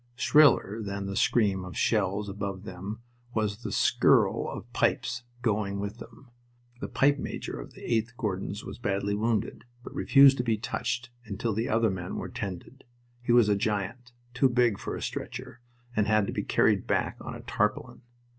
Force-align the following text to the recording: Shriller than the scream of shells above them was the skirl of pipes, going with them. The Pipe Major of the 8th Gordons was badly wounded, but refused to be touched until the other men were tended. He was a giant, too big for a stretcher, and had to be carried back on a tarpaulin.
Shriller 0.15 0.81
than 0.81 1.05
the 1.05 1.15
scream 1.15 1.63
of 1.63 1.77
shells 1.77 2.27
above 2.27 2.63
them 2.63 3.03
was 3.35 3.61
the 3.61 3.71
skirl 3.71 4.49
of 4.49 4.73
pipes, 4.73 5.21
going 5.43 5.79
with 5.79 5.99
them. 5.99 6.31
The 6.79 6.87
Pipe 6.87 7.19
Major 7.19 7.61
of 7.61 7.73
the 7.75 7.81
8th 7.83 8.15
Gordons 8.17 8.65
was 8.65 8.79
badly 8.79 9.13
wounded, 9.13 9.63
but 9.83 9.93
refused 9.93 10.37
to 10.37 10.43
be 10.43 10.57
touched 10.57 11.11
until 11.25 11.53
the 11.53 11.69
other 11.69 11.91
men 11.91 12.15
were 12.15 12.29
tended. 12.29 12.83
He 13.21 13.31
was 13.31 13.47
a 13.47 13.55
giant, 13.55 14.11
too 14.33 14.49
big 14.49 14.79
for 14.79 14.95
a 14.95 15.03
stretcher, 15.03 15.61
and 15.95 16.07
had 16.07 16.25
to 16.25 16.33
be 16.33 16.41
carried 16.41 16.87
back 16.87 17.17
on 17.21 17.35
a 17.35 17.41
tarpaulin. 17.41 18.01